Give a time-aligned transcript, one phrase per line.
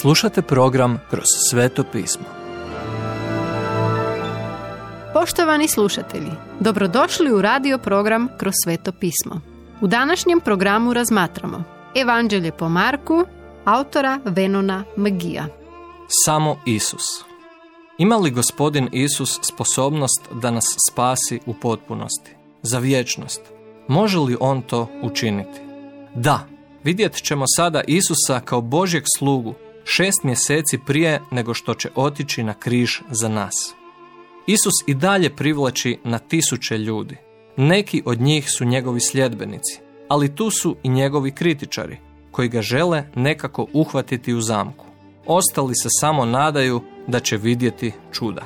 [0.00, 2.24] Slušate program Kroz sveto pismo.
[5.12, 6.30] Poštovani slušatelji,
[6.60, 9.40] dobrodošli u radio program Kroz sveto pismo.
[9.80, 11.64] U današnjem programu razmatramo
[11.94, 13.24] Evanđelje po Marku,
[13.64, 15.46] autora Venona Magija.
[16.24, 17.04] Samo Isus.
[17.98, 22.30] Ima li gospodin Isus sposobnost da nas spasi u potpunosti,
[22.62, 23.40] za vječnost?
[23.88, 25.60] Može li on to učiniti?
[26.14, 26.46] Da,
[26.84, 29.54] vidjet ćemo sada Isusa kao Božjeg slugu
[29.86, 33.54] šest mjeseci prije nego što će otići na križ za nas.
[34.46, 37.16] Isus i dalje privlači na tisuće ljudi.
[37.56, 41.96] Neki od njih su njegovi sljedbenici, ali tu su i njegovi kritičari,
[42.30, 44.86] koji ga žele nekako uhvatiti u zamku.
[45.26, 48.42] Ostali se samo nadaju da će vidjeti čuda.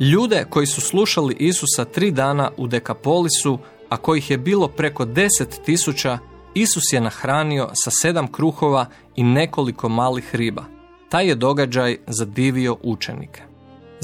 [0.00, 5.60] Ljude koji su slušali Isusa tri dana u Dekapolisu, a kojih je bilo preko deset
[5.64, 6.18] tisuća,
[6.54, 8.86] Isus je nahranio sa sedam kruhova
[9.16, 10.64] i nekoliko malih riba.
[11.08, 13.42] Taj je događaj zadivio učenike.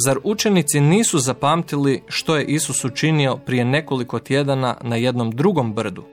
[0.06, 6.04] Zar učenici nisu zapamtili što je Isus učinio prije nekoliko tjedana na jednom drugom brdu?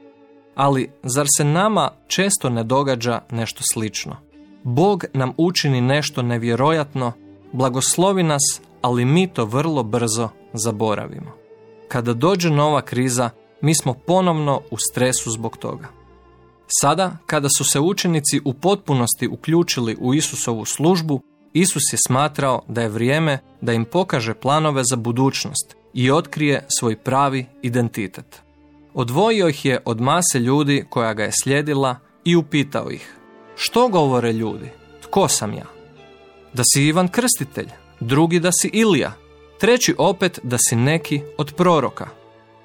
[0.56, 4.16] Ali zar se nama često ne događa nešto slično?
[4.64, 7.12] Bog nam učini nešto nevjerojatno,
[7.52, 11.32] blagoslovi nas, ali mi to vrlo brzo zaboravimo.
[11.88, 13.30] Kada dođe nova kriza,
[13.62, 15.88] mi smo ponovno u stresu zbog toga.
[16.68, 21.22] Sada, kada su se učenici u potpunosti uključili u Isusovu službu,
[21.54, 26.96] Isus je smatrao da je vrijeme da im pokaže planove za budućnost i otkrije svoj
[26.96, 28.42] pravi identitet.
[28.94, 33.16] Odvojio ih je od mase ljudi koja ga je slijedila i upitao ih,
[33.56, 34.70] što govore ljudi,
[35.02, 35.66] tko sam ja?
[36.54, 37.68] Da si Ivan Krstitelj,
[38.00, 39.14] drugi da si Ilija,
[39.60, 42.08] treći opet da si neki od proroka.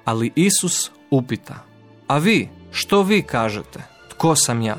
[0.05, 1.55] Ali Isus upita,
[2.07, 3.92] a vi, što vi kažete?
[4.23, 4.75] Tko sam ja?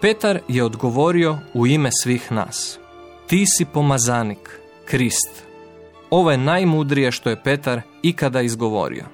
[0.00, 2.78] Petar je odgovorio u ime svih nas.
[3.26, 5.44] Ti si pomazanik, Krist.
[6.10, 9.04] Ovo je najmudrije što je Petar ikada izgovorio.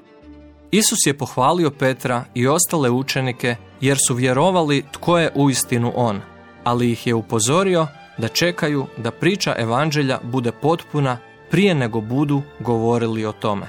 [0.70, 6.20] Isus je pohvalio Petra i ostale učenike jer su vjerovali tko je uistinu on,
[6.64, 7.86] ali ih je upozorio
[8.18, 11.18] da čekaju da priča evanđelja bude potpuna
[11.50, 13.66] prije nego budu govorili o tome.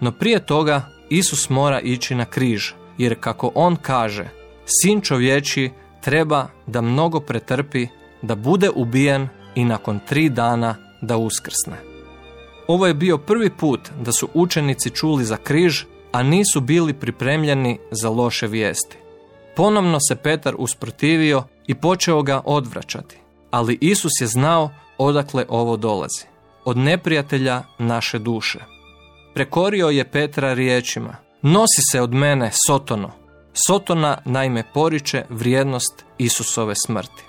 [0.00, 6.48] No prije toga Isus mora ići na križ, jer kako on kaže, sin čovječi treba
[6.66, 7.86] da mnogo pretrpi,
[8.22, 11.76] da bude ubijen i nakon tri dana da uskrsne.
[12.68, 17.78] Ovo je bio prvi put da su učenici čuli za križ, a nisu bili pripremljeni
[17.90, 18.96] za loše vijesti.
[19.56, 23.18] Ponovno se Petar usprotivio i počeo ga odvraćati,
[23.50, 26.26] ali Isus je znao odakle ovo dolazi,
[26.64, 28.58] od neprijatelja naše duše.
[29.34, 33.25] Prekorio je Petra riječima, nosi se od mene, Sotono,
[33.66, 37.24] Sotona naime poriče vrijednost Isusove smrti.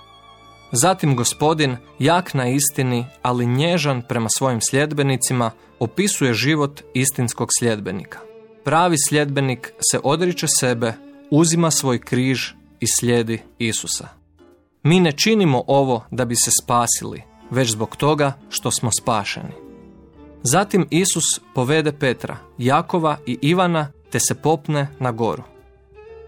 [0.71, 8.19] Zatim gospodin, jak na istini, ali nježan prema svojim sljedbenicima, opisuje život istinskog sljedbenika.
[8.63, 10.93] Pravi sljedbenik se odriče sebe,
[11.31, 14.07] uzima svoj križ i slijedi Isusa.
[14.83, 19.53] Mi ne činimo ovo da bi se spasili, već zbog toga što smo spašeni.
[20.43, 25.43] Zatim Isus povede Petra, Jakova i Ivana te se popne na goru.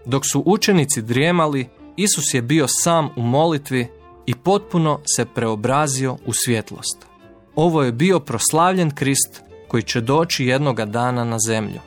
[0.04, 3.88] Dok su učenici drijemali, Isus je bio sam u molitvi
[4.26, 7.06] i potpuno se preobrazio u svjetlost.
[7.54, 11.80] Ovo je bio proslavljen Krist koji će doći jednoga dana na zemlju.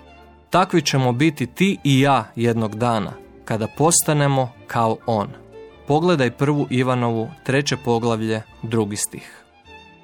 [0.50, 3.13] Takvi ćemo biti ti i ja jednog dana,
[3.46, 5.28] kada postanemo kao On.
[5.88, 9.44] Pogledaj prvu Ivanovu, treće poglavlje, drugi stih.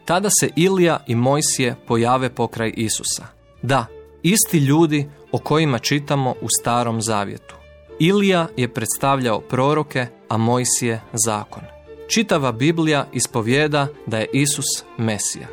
[0.06, 3.28] Tada se Ilija i Mojsije pojave pokraj Isusa.
[3.62, 3.86] Da,
[4.24, 7.59] isti ljudi o kojima čitamo u starom zavjetu.
[8.00, 11.64] Ilija je predstavljao proroke, a Mojsije zakon.
[12.08, 14.66] Čitava Biblija ispovjeda da je Isus
[14.98, 15.48] Mesija.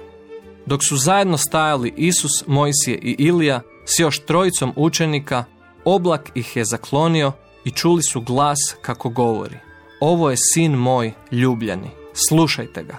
[0.66, 5.44] Dok su zajedno stajali Isus, Mojsije i Ilija s još trojicom učenika,
[5.84, 7.32] oblak ih je zaklonio
[7.64, 9.56] i čuli su glas kako govori.
[10.00, 11.90] Ovo je sin moj ljubljeni,
[12.28, 12.98] slušajte ga.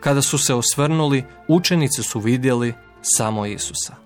[0.00, 4.03] Kada su se osvrnuli, učenici su vidjeli samo Isusa.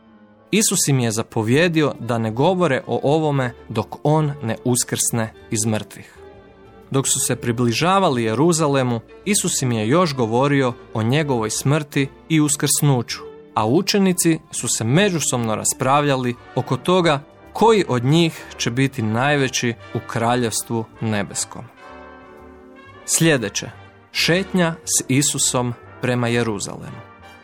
[0.50, 6.14] Isus im je zapovjedio da ne govore o ovome dok on ne uskrsne iz mrtvih.
[6.90, 13.18] Dok su se približavali Jeruzalemu, Isus im je još govorio o njegovoj smrti i uskrsnuću,
[13.54, 17.20] a učenici su se međusobno raspravljali oko toga
[17.52, 21.64] koji od njih će biti najveći u kraljevstvu nebeskom.
[23.06, 23.70] Sljedeće,
[24.12, 27.07] šetnja s Isusom prema Jeruzalemu.